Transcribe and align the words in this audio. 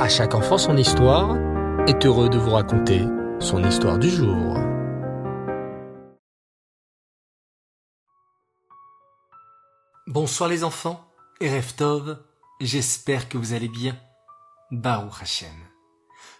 À 0.00 0.08
chaque 0.08 0.34
enfant 0.34 0.56
son 0.56 0.78
histoire 0.78 1.36
est 1.86 2.06
heureux 2.06 2.30
de 2.30 2.38
vous 2.38 2.52
raconter 2.52 3.04
son 3.38 3.62
histoire 3.62 3.98
du 3.98 4.08
jour. 4.08 4.56
Bonsoir 10.06 10.48
les 10.48 10.64
enfants 10.64 11.04
et 11.42 11.54
Reftov, 11.54 12.18
j'espère 12.62 13.28
que 13.28 13.36
vous 13.36 13.52
allez 13.52 13.68
bien. 13.68 13.94
Baruch 14.70 15.20
Hashem. 15.20 15.52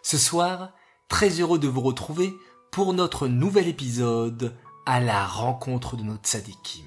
Ce 0.03 0.17
soir, 0.17 0.73
très 1.11 1.29
heureux 1.29 1.59
de 1.59 1.69
vous 1.69 1.83
retrouver 1.83 2.33
pour 2.73 2.95
notre 2.95 3.29
nouvel 3.29 3.69
épisode 3.69 4.57
à 4.87 5.01
la 5.01 5.27
rencontre 5.27 5.99
de 5.99 6.03
notre 6.03 6.27
tzadikim. 6.27 6.87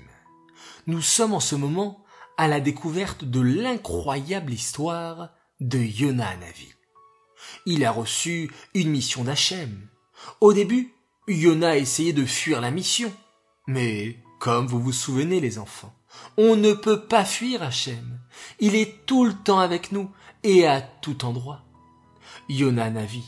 Nous 0.87 1.01
sommes 1.01 1.35
en 1.35 1.39
ce 1.39 1.53
moment 1.53 2.03
à 2.39 2.47
la 2.47 2.59
découverte 2.59 3.25
de 3.25 3.41
l'incroyable 3.41 4.51
histoire 4.51 5.29
de 5.63 5.79
Yona 5.79 6.35
Navi. 6.35 6.73
Il 7.65 7.85
a 7.85 7.91
reçu 7.91 8.51
une 8.73 8.89
mission 8.89 9.23
d'Hachem. 9.23 9.87
Au 10.41 10.51
début, 10.51 10.93
Yona 11.27 11.69
a 11.69 11.77
essayé 11.77 12.11
de 12.11 12.25
fuir 12.25 12.59
la 12.59 12.69
mission. 12.69 13.11
Mais, 13.67 14.17
comme 14.39 14.67
vous 14.67 14.81
vous 14.81 14.91
souvenez 14.91 15.39
les 15.39 15.59
enfants, 15.59 15.95
on 16.37 16.57
ne 16.57 16.73
peut 16.73 17.05
pas 17.05 17.23
fuir 17.23 17.63
Hachem. 17.63 18.19
Il 18.59 18.75
est 18.75 19.05
tout 19.05 19.23
le 19.23 19.33
temps 19.33 19.59
avec 19.59 19.93
nous 19.93 20.11
et 20.43 20.67
à 20.67 20.81
tout 20.81 21.23
endroit. 21.23 21.61
Yona 22.49 22.89
Navi 22.89 23.23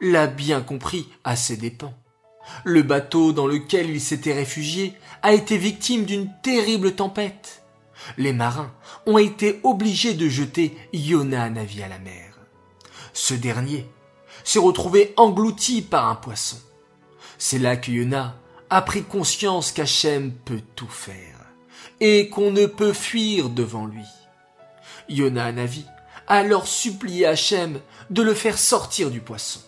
l'a 0.00 0.26
bien 0.26 0.60
compris 0.60 1.08
à 1.24 1.36
ses 1.36 1.56
dépens. 1.56 1.94
Le 2.64 2.82
bateau 2.82 3.32
dans 3.32 3.46
lequel 3.46 3.88
il 3.88 4.00
s'était 4.00 4.34
réfugié 4.34 4.94
a 5.22 5.32
été 5.32 5.56
victime 5.56 6.04
d'une 6.04 6.30
terrible 6.42 6.94
tempête. 6.94 7.57
Les 8.16 8.32
marins 8.32 8.72
ont 9.06 9.18
été 9.18 9.60
obligés 9.62 10.14
de 10.14 10.28
jeter 10.28 10.76
Yona 10.92 11.50
Navi 11.50 11.82
à 11.82 11.88
la 11.88 11.98
mer. 11.98 12.38
Ce 13.12 13.34
dernier 13.34 13.86
s'est 14.44 14.58
retrouvé 14.58 15.12
englouti 15.16 15.82
par 15.82 16.08
un 16.08 16.14
poisson. 16.14 16.58
C'est 17.38 17.58
là 17.58 17.76
que 17.76 17.90
Yona 17.90 18.36
a 18.70 18.82
pris 18.82 19.02
conscience 19.02 19.72
qu'Hachem 19.72 20.32
peut 20.32 20.62
tout 20.76 20.88
faire 20.88 21.38
et 22.00 22.28
qu'on 22.28 22.50
ne 22.50 22.66
peut 22.66 22.92
fuir 22.92 23.48
devant 23.48 23.86
lui. 23.86 24.06
Yona 25.08 25.52
Navi 25.52 25.84
a 26.26 26.36
alors 26.36 26.66
supplié 26.66 27.26
Hachem 27.26 27.80
de 28.10 28.22
le 28.22 28.34
faire 28.34 28.58
sortir 28.58 29.10
du 29.10 29.20
poisson. 29.20 29.60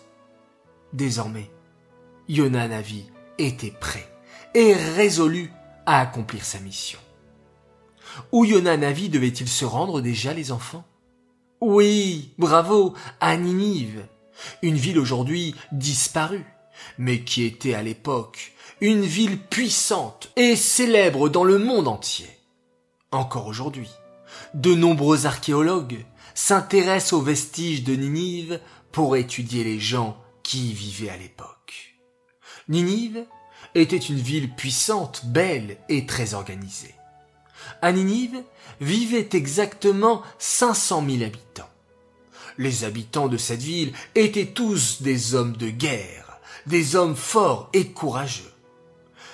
Désormais, 0.93 1.49
Yona 2.27 2.67
Navi 2.67 3.05
était 3.37 3.71
prêt 3.71 4.07
et 4.53 4.73
résolu 4.73 5.51
à 5.85 5.99
accomplir 5.99 6.45
sa 6.45 6.59
mission. 6.59 6.99
Où 8.31 8.45
Yona 8.45 8.77
Navi 8.77 9.09
devait-il 9.09 9.47
se 9.47 9.65
rendre 9.65 10.01
déjà, 10.01 10.33
les 10.33 10.51
enfants? 10.51 10.85
Oui, 11.61 12.33
bravo, 12.37 12.95
à 13.19 13.37
Ninive, 13.37 14.05
une 14.61 14.77
ville 14.77 14.97
aujourd'hui 14.97 15.55
disparue, 15.71 16.45
mais 16.97 17.23
qui 17.23 17.43
était 17.43 17.73
à 17.73 17.83
l'époque 17.83 18.53
une 18.81 19.05
ville 19.05 19.37
puissante 19.37 20.31
et 20.35 20.55
célèbre 20.55 21.29
dans 21.29 21.43
le 21.43 21.59
monde 21.59 21.87
entier. 21.87 22.29
Encore 23.11 23.45
aujourd'hui, 23.45 23.89
de 24.55 24.73
nombreux 24.73 25.27
archéologues 25.27 26.03
s'intéressent 26.33 27.13
aux 27.13 27.21
vestiges 27.21 27.83
de 27.83 27.93
Ninive 27.93 28.59
pour 28.91 29.15
étudier 29.15 29.63
les 29.63 29.79
gens 29.79 30.17
qui 30.41 30.71
y 30.71 30.73
vivaient 30.73 31.09
à 31.09 31.17
l'époque. 31.17 31.95
Ninive 32.67 33.25
était 33.75 33.97
une 33.97 34.17
ville 34.19 34.55
puissante, 34.55 35.25
belle 35.25 35.77
et 35.89 36.05
très 36.07 36.33
organisée. 36.33 36.95
À 37.81 37.91
Ninive 37.91 38.43
vivaient 38.79 39.29
exactement 39.33 40.23
500 40.39 41.05
000 41.07 41.23
habitants. 41.23 41.69
Les 42.57 42.83
habitants 42.83 43.27
de 43.27 43.37
cette 43.37 43.61
ville 43.61 43.93
étaient 44.15 44.47
tous 44.47 45.01
des 45.01 45.35
hommes 45.35 45.55
de 45.57 45.69
guerre, 45.69 46.39
des 46.67 46.95
hommes 46.95 47.15
forts 47.15 47.69
et 47.73 47.87
courageux. 47.87 48.51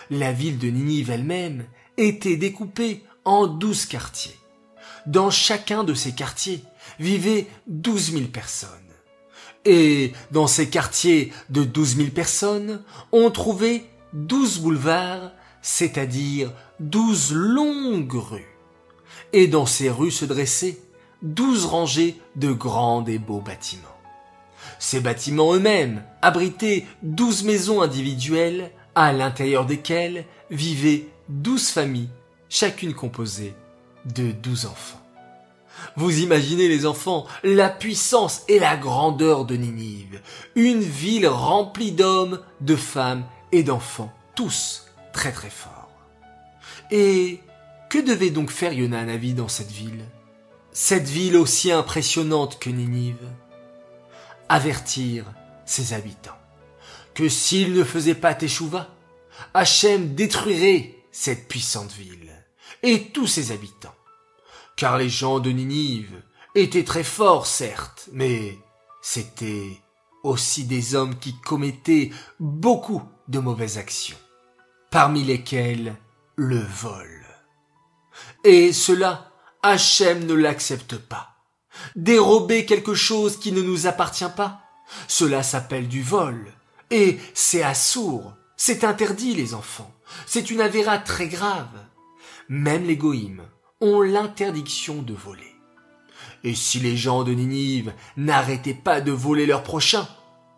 La 0.09 0.31
ville 0.31 0.57
de 0.57 0.67
Ninive 0.67 1.11
elle-même 1.11 1.65
était 1.97 2.37
découpée 2.37 3.03
en 3.25 3.47
douze 3.47 3.85
quartiers. 3.85 4.37
Dans 5.05 5.29
chacun 5.29 5.83
de 5.83 5.93
ces 5.93 6.13
quartiers 6.13 6.63
vivaient 6.99 7.47
douze 7.67 8.11
mille 8.11 8.31
personnes. 8.31 8.69
Et 9.65 10.13
dans 10.31 10.47
ces 10.47 10.69
quartiers 10.69 11.33
de 11.49 11.63
douze 11.63 11.97
mille 11.97 12.13
personnes, 12.13 12.81
on 13.11 13.29
trouvait 13.31 13.83
douze 14.13 14.59
boulevards, 14.59 15.31
c'est-à-dire 15.67 16.53
douze 16.79 17.33
longues 17.33 18.13
rues. 18.13 18.55
Et 19.33 19.47
dans 19.47 19.65
ces 19.65 19.89
rues 19.89 20.11
se 20.11 20.23
dressaient 20.23 20.77
douze 21.21 21.65
rangées 21.65 22.15
de 22.37 22.53
grands 22.53 23.03
et 23.05 23.17
beaux 23.17 23.41
bâtiments. 23.41 23.83
Ces 24.79 25.01
bâtiments 25.01 25.53
eux-mêmes 25.53 26.03
abritaient 26.21 26.85
douze 27.03 27.43
maisons 27.43 27.81
individuelles 27.81 28.71
à 28.95 29.11
l'intérieur 29.11 29.65
desquelles 29.65 30.23
vivaient 30.49 31.09
douze 31.27 31.67
familles, 31.67 32.09
chacune 32.47 32.93
composée 32.93 33.53
de 34.05 34.31
douze 34.31 34.67
enfants. 34.67 35.03
Vous 35.97 36.21
imaginez 36.21 36.69
les 36.69 36.85
enfants, 36.85 37.25
la 37.43 37.69
puissance 37.69 38.43
et 38.47 38.59
la 38.59 38.77
grandeur 38.77 39.43
de 39.43 39.57
Ninive, 39.57 40.21
une 40.55 40.79
ville 40.79 41.27
remplie 41.27 41.91
d'hommes, 41.91 42.39
de 42.61 42.77
femmes 42.77 43.25
et 43.51 43.63
d'enfants, 43.63 44.13
tous 44.33 44.86
très 45.17 45.31
très 45.31 45.49
forts. 45.49 45.89
Et 46.91 47.41
que 47.89 47.97
devait 47.97 48.29
donc 48.29 48.51
faire 48.51 48.71
Yona 48.71 49.03
Navi 49.03 49.33
dans 49.33 49.47
cette 49.47 49.71
ville? 49.71 50.05
Cette 50.71 51.07
ville 51.07 51.37
aussi 51.37 51.71
impressionnante 51.71 52.59
que 52.59 52.69
Ninive? 52.69 53.27
Avertir 54.47 55.25
ses 55.65 55.93
habitants 55.93 56.37
que 57.15 57.29
s'ils 57.29 57.73
ne 57.73 57.83
faisaient 57.83 58.13
pas 58.13 58.35
Teshuvah, 58.35 58.93
Hachem 59.55 60.13
détruirait 60.13 60.93
cette 61.11 61.47
puissante 61.47 61.91
ville 61.93 62.31
et 62.83 63.05
tous 63.09 63.25
ses 63.25 63.51
habitants. 63.51 63.95
Car 64.75 64.99
les 64.99 65.09
gens 65.09 65.39
de 65.39 65.49
Ninive 65.49 66.21
étaient 66.53 66.83
très 66.83 67.03
forts, 67.03 67.47
certes, 67.47 68.07
mais 68.11 68.55
c'étaient 69.01 69.81
aussi 70.21 70.65
des 70.65 70.93
hommes 70.93 71.17
qui 71.17 71.33
commettaient 71.41 72.11
beaucoup 72.39 73.01
de 73.27 73.39
mauvaises 73.39 73.79
actions, 73.79 74.17
parmi 74.89 75.23
lesquelles 75.23 75.95
le 76.35 76.59
vol. 76.59 77.25
Et 78.43 78.71
cela, 78.73 79.31
Hachem 79.63 80.25
ne 80.25 80.33
l'accepte 80.33 80.97
pas. 80.97 81.35
Dérober 81.95 82.65
quelque 82.65 82.95
chose 82.95 83.37
qui 83.39 83.51
ne 83.51 83.61
nous 83.61 83.87
appartient 83.87 84.25
pas, 84.35 84.61
cela 85.07 85.43
s'appelle 85.43 85.87
du 85.87 86.01
vol. 86.01 86.53
Et 86.89 87.19
c'est 87.33 87.63
assourd, 87.63 88.33
c'est 88.55 88.83
interdit 88.83 89.33
les 89.33 89.53
enfants, 89.53 89.93
c'est 90.25 90.49
une 90.49 90.61
avéra 90.61 90.97
très 90.97 91.27
grave. 91.27 91.85
Même 92.49 92.85
les 92.85 92.97
goïmes 92.97 93.43
ont 93.81 94.01
l'interdiction 94.01 95.01
de 95.01 95.13
voler. 95.13 95.53
Et 96.43 96.55
si 96.55 96.79
les 96.79 96.95
gens 96.95 97.23
de 97.23 97.33
Ninive 97.33 97.93
n'arrêtaient 98.15 98.73
pas 98.73 99.01
de 99.01 99.11
voler 99.11 99.45
leurs 99.45 99.63
prochains, 99.63 100.07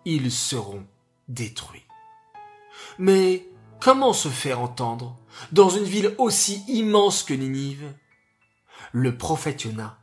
ils 0.06 0.32
seront 0.32 0.86
détruits. 1.28 1.86
Mais 2.98 3.48
comment 3.80 4.14
se 4.14 4.30
faire 4.30 4.60
entendre 4.60 5.18
dans 5.52 5.70
une 5.70 5.84
ville 5.84 6.14
aussi 6.18 6.64
immense 6.68 7.24
que 7.24 7.34
Ninive? 7.34 7.94
Le 8.92 9.18
prophète 9.18 9.64
Yona 9.64 9.98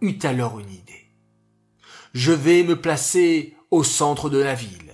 eut 0.00 0.18
alors 0.22 0.58
une 0.58 0.70
idée. 0.70 1.12
Je 2.12 2.32
vais 2.32 2.62
me 2.62 2.80
placer 2.80 3.56
au 3.70 3.84
centre 3.84 4.30
de 4.30 4.38
la 4.38 4.54
ville, 4.54 4.92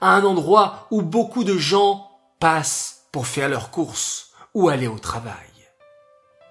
à 0.00 0.14
un 0.14 0.24
endroit 0.24 0.86
où 0.90 1.02
beaucoup 1.02 1.44
de 1.44 1.58
gens 1.58 2.10
passent 2.40 3.06
pour 3.12 3.26
faire 3.26 3.48
leurs 3.48 3.70
courses 3.70 4.32
ou 4.54 4.68
aller 4.68 4.86
au 4.86 4.98
travail. 4.98 5.34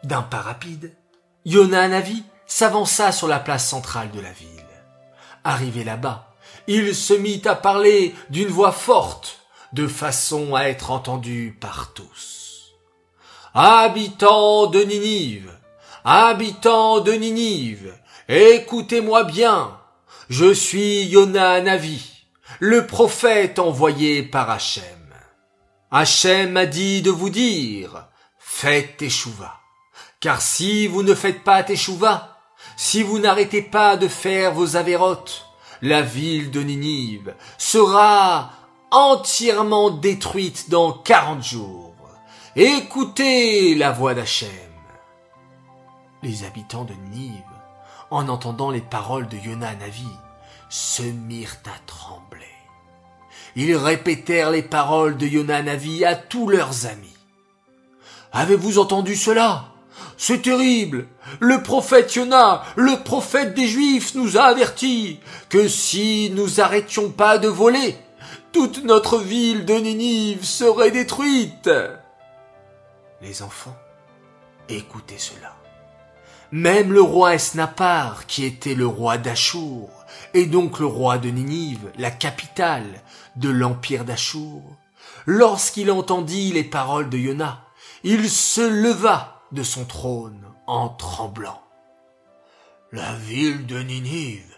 D'un 0.03 0.21
pas 0.21 0.41
rapide, 0.41 0.95
Yona 1.45 1.87
Navi 1.87 2.23
s'avança 2.45 3.11
sur 3.11 3.27
la 3.27 3.39
place 3.39 3.67
centrale 3.67 4.11
de 4.11 4.19
la 4.19 4.31
ville. 4.31 4.49
Arrivé 5.43 5.83
là-bas, 5.83 6.35
il 6.67 6.93
se 6.93 7.13
mit 7.13 7.41
à 7.45 7.55
parler 7.55 8.13
d'une 8.29 8.49
voix 8.49 8.71
forte, 8.71 9.36
de 9.73 9.87
façon 9.87 10.55
à 10.55 10.63
être 10.63 10.91
entendu 10.91 11.57
par 11.59 11.93
tous. 11.93 12.73
Habitants 13.53 14.67
de 14.67 14.81
Ninive, 14.81 15.51
habitants 16.03 16.99
de 17.01 17.11
Ninive, 17.13 17.93
écoutez-moi 18.27 19.23
bien, 19.23 19.77
je 20.29 20.53
suis 20.53 21.05
Yona 21.05 21.61
Navi, 21.61 22.25
le 22.59 22.85
prophète 22.87 23.59
envoyé 23.59 24.23
par 24.23 24.49
Hachem. 24.49 24.83
Hachem 25.91 26.51
m'a 26.51 26.65
dit 26.65 27.01
de 27.01 27.11
vous 27.11 27.29
dire, 27.29 28.07
faites 28.37 28.97
Teshuvah. 28.97 29.59
Car 30.19 30.41
si 30.41 30.87
vous 30.87 31.03
ne 31.03 31.13
faites 31.13 31.43
pas 31.43 31.63
Teshuvah, 31.63 32.37
si 32.75 33.03
vous 33.03 33.19
n'arrêtez 33.19 33.61
pas 33.61 33.97
de 33.97 34.07
faire 34.07 34.53
vos 34.53 34.75
avérotes, 34.75 35.45
la 35.81 36.01
ville 36.01 36.51
de 36.51 36.61
Ninive 36.61 37.33
sera 37.57 38.51
entièrement 38.91 39.89
détruite 39.89 40.69
dans 40.69 40.93
quarante 40.93 41.43
jours. 41.43 41.93
Écoutez 42.55 43.75
la 43.75 43.91
voix 43.91 44.13
d'Hachem. 44.13 44.49
Les 46.23 46.43
habitants 46.43 46.85
de 46.85 46.93
Ninive, 46.93 47.43
en 48.09 48.27
entendant 48.29 48.71
les 48.71 48.81
paroles 48.81 49.27
de 49.27 49.37
Yona 49.37 49.75
Navi, 49.75 50.07
se 50.69 51.03
mirent 51.03 51.57
à 51.65 51.77
trembler. 51.85 52.45
Ils 53.55 53.75
répétèrent 53.75 54.51
les 54.51 54.63
paroles 54.63 55.17
de 55.17 55.25
Yonanavi 55.25 56.05
à 56.05 56.15
tous 56.15 56.47
leurs 56.47 56.85
amis. 56.85 57.17
Avez-vous 58.31 58.77
entendu 58.77 59.15
cela? 59.15 59.65
C'est 60.17 60.43
terrible. 60.43 61.07
Le 61.39 61.63
prophète 61.63 62.13
Yona, 62.15 62.63
le 62.75 63.03
prophète 63.03 63.53
des 63.53 63.67
Juifs, 63.67 64.15
nous 64.15 64.37
a 64.37 64.43
avertis 64.43 65.19
que 65.49 65.67
si 65.67 66.31
nous 66.35 66.59
arrêtions 66.59 67.09
pas 67.09 67.37
de 67.37 67.47
voler, 67.47 67.97
toute 68.51 68.83
notre 68.83 69.17
ville 69.17 69.65
de 69.65 69.73
Ninive 69.73 70.43
serait 70.43 70.91
détruite. 70.91 71.69
Les 73.21 73.41
enfants, 73.41 73.75
écoutez 74.69 75.17
cela. 75.17 75.55
Même 76.51 76.93
le 76.93 77.01
roi 77.01 77.35
Esnapar, 77.35 78.25
qui 78.25 78.45
était 78.45 78.75
le 78.75 78.87
roi 78.87 79.17
d'Achour, 79.17 79.89
et 80.33 80.45
donc 80.45 80.79
le 80.79 80.85
roi 80.85 81.17
de 81.17 81.29
Ninive, 81.29 81.91
la 81.97 82.11
capitale 82.11 83.01
de 83.35 83.49
l'empire 83.49 84.05
d'Achour, 84.05 84.63
lorsqu'il 85.25 85.91
entendit 85.91 86.53
les 86.53 86.63
paroles 86.63 87.09
de 87.09 87.17
Yona, 87.17 87.63
il 88.03 88.29
se 88.29 88.61
leva 88.61 89.41
de 89.51 89.63
son 89.63 89.85
trône 89.85 90.41
en 90.67 90.89
tremblant. 90.89 91.61
La 92.91 93.13
ville 93.15 93.65
de 93.65 93.79
Ninive 93.79 94.57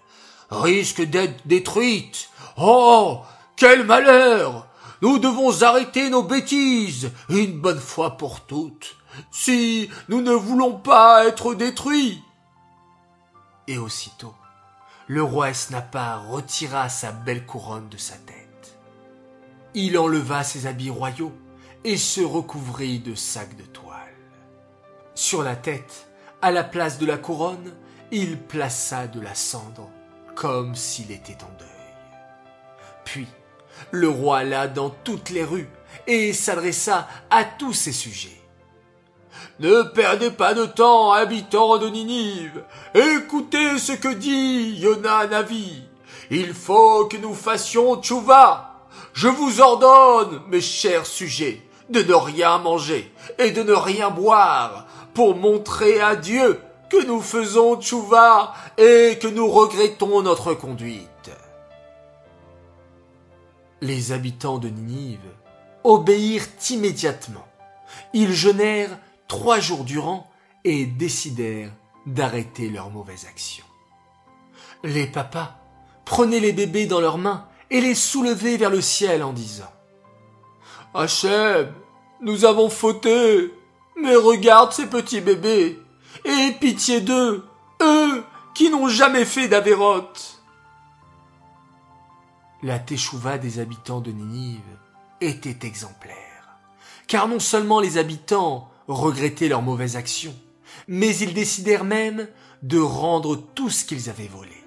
risque 0.51 1.01
d'être 1.01 1.47
détruite. 1.47 2.29
Oh, 2.57 3.21
quel 3.59 3.85
malheur 3.85 4.67
Nous 5.01 5.19
devons 5.19 5.63
arrêter 5.63 6.09
nos 6.09 6.23
bêtises 6.23 7.11
une 7.27 7.59
bonne 7.59 7.79
fois 7.79 8.15
pour 8.15 8.45
toutes 8.45 8.95
si 9.31 9.89
nous 10.07 10.21
ne 10.21 10.31
voulons 10.31 10.77
pas 10.77 11.25
être 11.25 11.53
détruits. 11.55 12.23
Et 13.67 13.77
aussitôt, 13.77 14.33
le 15.07 15.21
roi 15.21 15.49
Esnapar 15.49 16.29
retira 16.29 16.87
sa 16.87 17.11
belle 17.11 17.45
couronne 17.45 17.89
de 17.89 17.97
sa 17.97 18.15
tête. 18.15 18.77
Il 19.73 19.97
enleva 19.97 20.43
ses 20.43 20.65
habits 20.65 20.89
royaux 20.89 21.33
et 21.83 21.97
se 21.97 22.21
recouvrit 22.21 22.99
de 22.99 23.13
sacs 23.13 23.57
de 23.57 23.63
toile. 23.63 24.15
Sur 25.15 25.43
la 25.43 25.57
tête, 25.57 26.07
à 26.41 26.51
la 26.51 26.63
place 26.63 26.97
de 26.97 27.05
la 27.05 27.17
couronne, 27.17 27.73
il 28.11 28.39
plaça 28.39 29.07
de 29.07 29.19
la 29.19 29.35
cendre, 29.35 29.89
comme 30.33 30.75
s'il 30.75 31.11
était 31.11 31.43
en 31.43 31.57
deuil. 31.59 31.67
Puis, 33.03 33.27
le 33.91 34.09
roi 34.09 34.39
alla 34.39 34.67
dans 34.67 34.89
toutes 34.89 35.29
les 35.29 35.43
rues 35.43 35.69
et 36.07 36.33
s'adressa 36.33 37.07
à 37.29 37.43
tous 37.43 37.73
ses 37.73 37.91
sujets. 37.91 38.39
Ne 39.59 39.83
perdez 39.83 40.31
pas 40.31 40.53
de 40.53 40.65
temps, 40.65 41.11
habitants 41.11 41.77
de 41.77 41.89
Ninive. 41.89 42.63
Écoutez 42.93 43.77
ce 43.77 43.91
que 43.91 44.13
dit 44.13 44.75
Yona 44.79 45.27
Navi. 45.27 45.83
Il 46.31 46.53
faut 46.53 47.05
que 47.05 47.17
nous 47.17 47.33
fassions 47.33 48.01
tchouva. 48.01 48.85
Je 49.13 49.27
vous 49.27 49.59
ordonne, 49.59 50.41
mes 50.49 50.61
chers 50.61 51.05
sujets, 51.05 51.61
de 51.89 52.01
ne 52.01 52.13
rien 52.13 52.57
manger 52.59 53.11
et 53.37 53.51
de 53.51 53.63
ne 53.63 53.73
rien 53.73 54.09
boire 54.09 54.85
pour 55.13 55.35
montrer 55.35 55.99
à 55.99 56.15
Dieu 56.15 56.61
que 56.89 57.05
nous 57.05 57.21
faisons 57.21 57.81
tchouva 57.81 58.53
et 58.77 59.17
que 59.21 59.27
nous 59.27 59.49
regrettons 59.49 60.21
notre 60.21 60.53
conduite. 60.53 61.08
Les 63.81 64.11
habitants 64.11 64.57
de 64.57 64.69
Ninive 64.69 65.19
obéirent 65.83 66.47
immédiatement. 66.69 67.47
Ils 68.13 68.33
jeûnèrent 68.33 68.97
trois 69.27 69.59
jours 69.59 69.83
durant 69.83 70.29
et 70.65 70.85
décidèrent 70.85 71.71
d'arrêter 72.05 72.69
leurs 72.69 72.89
mauvaises 72.89 73.25
actions. 73.25 73.65
Les 74.83 75.07
papas 75.07 75.55
prenaient 76.05 76.39
les 76.39 76.53
bébés 76.53 76.87
dans 76.87 76.99
leurs 76.99 77.17
mains 77.17 77.47
et 77.69 77.81
les 77.81 77.95
soulevaient 77.95 78.57
vers 78.57 78.69
le 78.69 78.81
ciel 78.81 79.23
en 79.23 79.31
disant 79.31 79.71
Hachem, 80.93 81.71
nous 82.21 82.45
avons 82.45 82.69
fauté, 82.69 83.53
mais 83.95 84.15
regarde 84.15 84.73
ces 84.73 84.87
petits 84.87 85.21
bébés, 85.21 85.79
et 86.25 86.51
pitié 86.59 86.99
d'eux, 86.99 87.45
eux 87.81 88.23
qui 88.55 88.69
n'ont 88.69 88.89
jamais 88.89 89.25
fait 89.25 89.47
d'avérote. 89.47 90.38
La 92.61 92.77
teshuva 92.77 93.37
des 93.37 93.59
habitants 93.59 94.01
de 94.01 94.11
Ninive 94.11 94.59
était 95.21 95.65
exemplaire, 95.65 96.59
car 97.07 97.29
non 97.29 97.39
seulement 97.39 97.79
les 97.79 97.97
habitants 97.97 98.69
regrettaient 98.89 99.47
leurs 99.47 99.61
mauvaises 99.61 99.95
actions, 99.95 100.35
mais 100.89 101.15
ils 101.15 101.33
décidèrent 101.33 101.85
même 101.85 102.27
de 102.61 102.77
rendre 102.77 103.37
tout 103.37 103.69
ce 103.69 103.85
qu'ils 103.85 104.09
avaient 104.09 104.27
volé. 104.27 104.61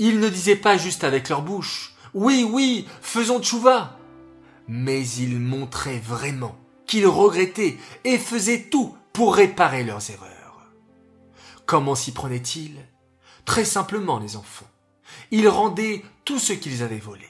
Ils 0.00 0.18
ne 0.18 0.28
disaient 0.28 0.56
pas 0.56 0.76
juste 0.76 1.04
avec 1.04 1.28
leur 1.28 1.42
bouche, 1.42 1.94
oui, 2.12 2.44
oui, 2.50 2.88
faisons 3.00 3.40
tchouva, 3.40 3.96
mais 4.66 5.06
ils 5.06 5.38
montraient 5.38 6.00
vraiment 6.00 6.56
qu'ils 6.86 7.06
regrettaient 7.06 7.78
et 8.02 8.18
faisaient 8.18 8.64
tout 8.68 8.96
pour 9.12 9.36
réparer 9.36 9.84
leurs 9.84 10.10
erreurs. 10.10 10.72
Comment 11.66 11.94
s'y 11.94 12.10
prenaient-ils? 12.10 12.84
Très 13.44 13.64
simplement, 13.64 14.18
les 14.18 14.36
enfants. 14.36 14.66
Ils 15.30 15.48
rendaient 15.48 16.02
tout 16.24 16.38
ce 16.38 16.52
qu'ils 16.52 16.82
avaient 16.82 16.98
volé. 16.98 17.26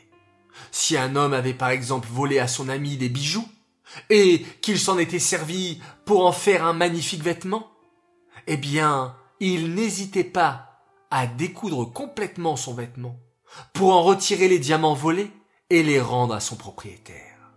Si 0.71 0.97
un 0.97 1.17
homme 1.17 1.33
avait 1.33 1.55
par 1.55 1.71
exemple 1.71 2.09
volé 2.11 2.39
à 2.39 2.49
son 2.49 2.69
ami 2.69 2.97
des 2.97 3.09
bijoux, 3.09 3.47
et 4.11 4.43
qu'il 4.61 4.79
s'en 4.79 4.99
était 4.99 5.19
servi 5.19 5.81
pour 6.05 6.27
en 6.27 6.33
faire 6.33 6.65
un 6.65 6.73
magnifique 6.73 7.23
vêtement, 7.23 7.71
eh 8.47 8.57
bien, 8.57 9.17
il 9.41 9.75
n'hésitait 9.75 10.25
pas 10.25 10.81
à 11.11 11.27
découdre 11.27 11.93
complètement 11.93 12.57
son 12.57 12.75
vêtement 12.75 13.17
pour 13.73 13.93
en 13.93 14.03
retirer 14.03 14.49
les 14.49 14.59
diamants 14.59 14.95
volés 14.95 15.31
et 15.69 15.83
les 15.83 16.01
rendre 16.01 16.35
à 16.35 16.41
son 16.41 16.57
propriétaire. 16.57 17.53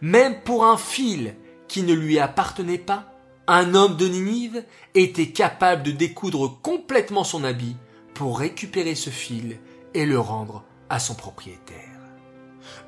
Même 0.00 0.42
pour 0.42 0.64
un 0.64 0.76
fil 0.76 1.36
qui 1.68 1.82
ne 1.82 1.94
lui 1.94 2.18
appartenait 2.18 2.78
pas, 2.78 3.12
un 3.46 3.74
homme 3.74 3.96
de 3.96 4.08
Ninive 4.08 4.64
était 4.94 5.30
capable 5.30 5.82
de 5.82 5.90
découdre 5.92 6.60
complètement 6.60 7.24
son 7.24 7.44
habit 7.44 7.76
pour 8.18 8.40
récupérer 8.40 8.96
ce 8.96 9.10
fil 9.10 9.60
et 9.94 10.04
le 10.04 10.18
rendre 10.18 10.64
à 10.90 10.98
son 10.98 11.14
propriétaire. 11.14 12.00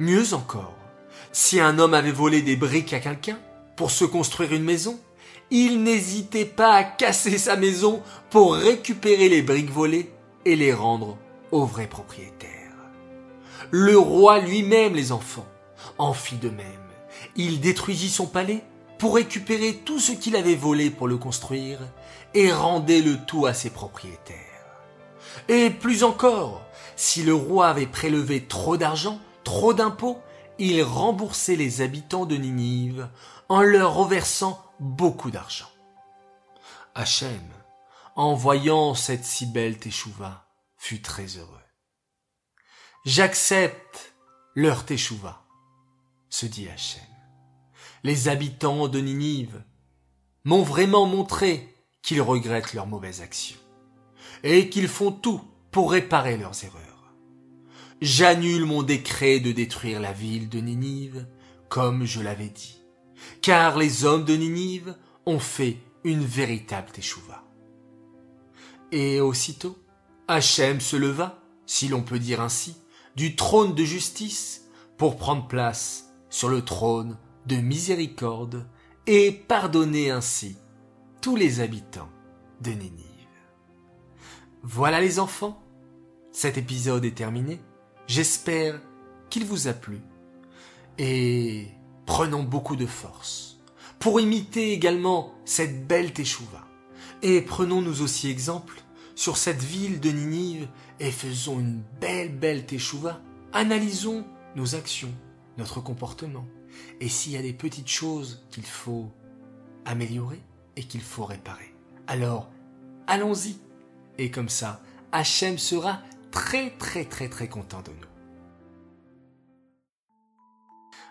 Mieux 0.01 0.35
encore, 0.35 0.75
si 1.31 1.61
un 1.61 1.79
homme 1.79 1.95
avait 1.95 2.11
volé 2.11 2.43
des 2.43 2.57
briques 2.57 2.93
à 2.93 2.99
quelqu'un 2.99 3.39
pour 3.77 3.93
se 3.93 4.05
construire 4.05 4.53
une 4.53 4.65
maison, 4.65 4.99
il 5.53 5.85
n'hésitait 5.85 6.47
pas 6.47 6.75
à 6.75 6.83
casser 6.83 7.39
sa 7.39 7.55
maison 7.55 8.03
pour 8.31 8.55
récupérer 8.55 9.29
les 9.29 9.41
briques 9.41 9.71
volées 9.71 10.13
et 10.45 10.57
les 10.57 10.75
rendre 10.75 11.17
au 11.53 11.65
vrai 11.65 11.87
propriétaire. 11.87 12.73
Le 13.71 13.97
roi 13.97 14.41
lui-même, 14.41 14.97
les 14.97 15.13
enfants, 15.13 15.47
en 15.97 16.13
fit 16.13 16.39
de 16.39 16.51
même. 16.51 16.67
Il 17.37 17.61
détruisit 17.61 18.11
son 18.11 18.27
palais 18.27 18.65
pour 18.99 19.15
récupérer 19.15 19.75
tout 19.85 20.01
ce 20.01 20.11
qu'il 20.11 20.35
avait 20.35 20.57
volé 20.57 20.91
pour 20.91 21.07
le 21.07 21.19
construire 21.19 21.79
et 22.35 22.51
rendait 22.51 23.01
le 23.01 23.17
tout 23.29 23.47
à 23.47 23.55
ses 23.55 23.71
propriétaires. 23.71 24.50
Et 25.49 25.71
plus 25.71 26.05
encore, 26.05 26.63
si 26.97 27.23
le 27.23 27.35
roi 27.35 27.69
avait 27.69 27.87
prélevé 27.87 28.47
trop 28.47 28.77
d'argent, 28.77 29.21
trop 29.45 29.75
d'impôts, 29.75 30.21
il 30.59 30.83
remboursait 30.83 31.57
les 31.57 31.81
habitants 31.81 32.27
de 32.27 32.37
Ninive 32.37 33.09
en 33.49 33.63
leur 33.63 33.95
reversant 33.95 34.63
beaucoup 34.79 35.31
d'argent. 35.31 35.71
Hachem, 36.95 37.49
en 38.17 38.35
voyant 38.35 38.95
cette 38.95 39.25
si 39.25 39.47
belle 39.47 39.79
teshuva, 39.79 40.47
fut 40.77 41.01
très 41.01 41.27
heureux. 41.39 41.61
J'accepte 43.05 44.15
leur 44.55 44.85
teshuva, 44.85 45.43
se 46.29 46.47
dit 46.47 46.69
Hachem. 46.69 47.03
Les 48.03 48.29
habitants 48.29 48.89
de 48.89 49.01
Ninive 49.01 49.63
m'ont 50.45 50.63
vraiment 50.63 51.07
montré 51.07 51.75
qu'ils 52.03 52.23
regrettent 52.23 52.75
leurs 52.75 52.87
mauvaises 52.87 53.21
actions 53.21 53.60
et 54.43 54.69
qu'ils 54.69 54.89
font 54.89 55.13
tout 55.13 55.41
pour 55.71 55.93
réparer 55.93 56.37
leurs 56.37 56.65
erreurs. 56.65 57.15
J'annule 58.01 58.65
mon 58.65 58.83
décret 58.83 59.41
de 59.41 59.53
détruire 59.53 60.01
la 60.01 60.13
ville 60.13 60.49
de 60.49 60.59
Ninive, 60.59 61.27
comme 61.69 62.05
je 62.05 62.21
l'avais 62.21 62.49
dit, 62.49 62.79
car 63.43 63.77
les 63.77 64.05
hommes 64.05 64.25
de 64.25 64.35
Ninive 64.35 64.97
ont 65.27 65.39
fait 65.39 65.77
une 66.05 66.25
véritable 66.25 66.91
teshuva. 66.91 67.45
Et 68.91 69.21
aussitôt, 69.21 69.79
Hachem 70.29 70.81
se 70.81 70.97
leva, 70.97 71.43
si 71.67 71.89
l'on 71.89 72.03
peut 72.03 72.19
dire 72.19 72.41
ainsi, 72.41 72.77
du 73.17 73.37
trône 73.37 73.75
de 73.75 73.85
justice 73.85 74.63
pour 74.97 75.17
prendre 75.17 75.47
place 75.47 76.11
sur 76.31 76.49
le 76.49 76.65
trône 76.65 77.19
de 77.47 77.57
miséricorde 77.57 78.67
et 79.07 79.31
pardonner 79.31 80.11
ainsi 80.11 80.57
tous 81.21 81.37
les 81.37 81.61
habitants 81.61 82.09
de 82.61 82.71
Ninive. 82.71 83.10
Voilà 84.63 85.01
les 85.01 85.19
enfants, 85.19 85.63
cet 86.33 86.59
épisode 86.59 87.05
est 87.05 87.15
terminé. 87.15 87.61
J'espère 88.07 88.81
qu'il 89.31 89.45
vous 89.45 89.69
a 89.69 89.73
plu. 89.73 90.01
Et 90.99 91.69
prenons 92.07 92.43
beaucoup 92.43 92.77
de 92.77 92.87
force 92.87 93.59
pour 93.99 94.21
imiter 94.21 94.73
également 94.73 95.33
cette 95.45 95.87
belle 95.87 96.13
Teshuva. 96.13 96.67
Et 97.23 97.41
prenons-nous 97.43 98.03
aussi 98.03 98.29
exemple 98.29 98.83
sur 99.15 99.37
cette 99.37 99.63
ville 99.63 100.01
de 100.01 100.11
Ninive 100.11 100.69
et 100.99 101.11
faisons 101.11 101.59
une 101.59 101.83
belle, 102.01 102.35
belle 102.35 102.65
teshuva. 102.65 103.21
Analysons 103.53 104.25
nos 104.57 104.75
actions, 104.75 105.13
notre 105.59 105.81
comportement. 105.81 106.47
Et 107.01 107.09
s'il 107.09 107.33
y 107.33 107.37
a 107.37 107.43
des 107.43 107.53
petites 107.53 107.89
choses 107.89 108.47
qu'il 108.51 108.65
faut 108.65 109.11
améliorer 109.85 110.41
et 110.77 110.85
qu'il 110.85 111.03
faut 111.03 111.25
réparer. 111.25 111.75
Alors, 112.07 112.51
allons-y. 113.07 113.57
Et 114.21 114.31
comme 114.31 114.51
ça, 114.51 114.83
Hachem 115.13 115.57
sera 115.57 116.01
très 116.31 116.77
très 116.77 117.07
très 117.07 117.31
très 117.31 117.49
content 117.49 117.81
de 117.81 117.89
nous. 117.89 118.07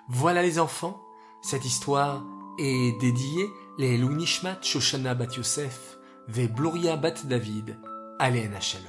Voilà 0.07 0.43
les 0.43 0.59
enfants, 0.59 1.01
cette 1.41 1.65
histoire 1.65 2.23
est 2.59 3.01
dédiée 3.01 3.49
les 3.79 3.97
Nishmat 3.97 4.59
Shoshana 4.61 5.15
Bat 5.15 5.37
Yosef 5.37 5.97
ve 6.27 6.45
Bloria 6.45 6.97
Bat 6.97 7.25
David 7.25 7.79
Aléna 8.19 8.59
Shalom. 8.59 8.85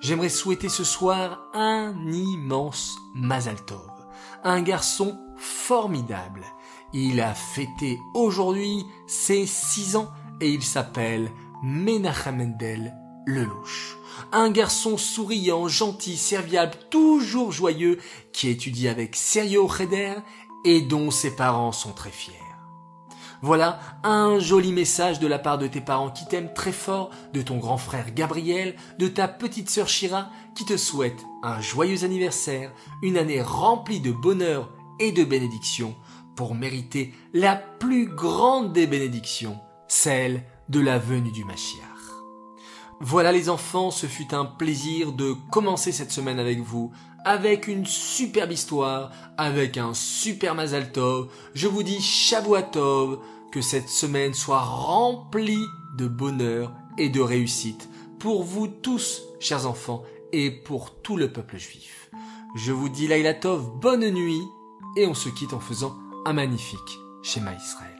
J'aimerais 0.00 0.30
souhaiter 0.30 0.70
ce 0.70 0.84
soir 0.84 1.50
un 1.52 1.94
immense 2.10 2.96
Mazal 3.14 3.62
Tov, 3.66 3.90
un 4.42 4.62
garçon 4.62 5.20
formidable. 5.36 6.46
Il 6.94 7.20
a 7.20 7.34
fêté 7.34 7.98
aujourd'hui 8.14 8.86
ses 9.06 9.44
six 9.44 9.96
ans 9.96 10.08
et 10.40 10.48
il 10.48 10.62
s'appelle 10.62 11.30
Menachem 11.62 12.38
Mendel 12.38 12.96
Lelouch. 13.26 13.96
Un 14.32 14.50
garçon 14.50 14.96
souriant, 14.96 15.68
gentil, 15.68 16.16
serviable, 16.16 16.72
toujours 16.90 17.52
joyeux, 17.52 17.98
qui 18.32 18.48
étudie 18.48 18.88
avec 18.88 19.16
sérieux 19.16 19.62
au 19.62 19.68
Cheder 19.68 20.14
et 20.64 20.80
dont 20.80 21.10
ses 21.10 21.34
parents 21.34 21.72
sont 21.72 21.92
très 21.92 22.10
fiers. 22.10 22.34
Voilà 23.40 23.78
un 24.02 24.40
joli 24.40 24.72
message 24.72 25.20
de 25.20 25.28
la 25.28 25.38
part 25.38 25.58
de 25.58 25.68
tes 25.68 25.80
parents 25.80 26.10
qui 26.10 26.26
t'aiment 26.26 26.52
très 26.52 26.72
fort, 26.72 27.10
de 27.32 27.40
ton 27.40 27.58
grand 27.58 27.76
frère 27.78 28.12
Gabriel, 28.12 28.74
de 28.98 29.06
ta 29.06 29.28
petite 29.28 29.70
sœur 29.70 29.88
Shira 29.88 30.30
qui 30.56 30.64
te 30.64 30.76
souhaite 30.76 31.24
un 31.44 31.60
joyeux 31.60 32.02
anniversaire, 32.02 32.72
une 33.00 33.16
année 33.16 33.40
remplie 33.40 34.00
de 34.00 34.10
bonheur 34.10 34.70
et 34.98 35.12
de 35.12 35.22
bénédictions 35.22 35.94
pour 36.34 36.56
mériter 36.56 37.14
la 37.32 37.54
plus 37.54 38.06
grande 38.06 38.72
des 38.72 38.88
bénédictions, 38.88 39.58
celle 39.86 40.42
de 40.68 40.80
la 40.80 40.98
venue 40.98 41.32
du 41.32 41.44
Mashiach. 41.44 41.97
Voilà 43.00 43.30
les 43.30 43.48
enfants, 43.48 43.92
ce 43.92 44.06
fut 44.06 44.34
un 44.34 44.44
plaisir 44.44 45.12
de 45.12 45.34
commencer 45.50 45.92
cette 45.92 46.10
semaine 46.10 46.40
avec 46.40 46.60
vous, 46.60 46.90
avec 47.24 47.68
une 47.68 47.86
superbe 47.86 48.50
histoire, 48.50 49.12
avec 49.36 49.76
un 49.76 49.94
super 49.94 50.56
Mazal 50.56 50.90
Tov. 50.90 51.28
Je 51.54 51.68
vous 51.68 51.84
dis 51.84 52.00
Shavuot 52.00 53.20
que 53.52 53.60
cette 53.60 53.88
semaine 53.88 54.34
soit 54.34 54.60
remplie 54.60 55.64
de 55.96 56.08
bonheur 56.08 56.72
et 56.98 57.08
de 57.08 57.20
réussite 57.20 57.88
pour 58.18 58.42
vous 58.42 58.66
tous, 58.66 59.22
chers 59.38 59.66
enfants, 59.66 60.02
et 60.32 60.50
pour 60.50 61.00
tout 61.00 61.16
le 61.16 61.32
peuple 61.32 61.56
juif. 61.56 62.10
Je 62.56 62.72
vous 62.72 62.88
dis 62.88 63.06
Laila 63.06 63.34
Tov, 63.34 63.78
bonne 63.80 64.10
nuit, 64.10 64.42
et 64.96 65.06
on 65.06 65.14
se 65.14 65.28
quitte 65.28 65.52
en 65.52 65.60
faisant 65.60 65.94
un 66.26 66.32
magnifique 66.32 66.98
schéma 67.22 67.54
Israël. 67.54 67.97